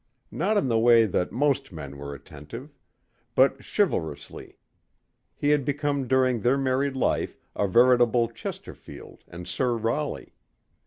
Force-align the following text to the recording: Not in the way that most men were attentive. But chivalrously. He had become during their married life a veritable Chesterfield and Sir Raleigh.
Not 0.31 0.57
in 0.57 0.67
the 0.67 0.79
way 0.79 1.05
that 1.05 1.31
most 1.31 1.71
men 1.71 1.95
were 1.95 2.15
attentive. 2.15 2.73
But 3.35 3.59
chivalrously. 3.63 4.57
He 5.35 5.49
had 5.49 5.63
become 5.63 6.07
during 6.07 6.39
their 6.39 6.57
married 6.57 6.95
life 6.95 7.37
a 7.55 7.67
veritable 7.67 8.27
Chesterfield 8.29 9.23
and 9.27 9.47
Sir 9.47 9.77
Raleigh. 9.77 10.33